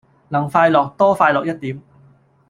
[0.29, 1.79] 能快樂，多快樂一點。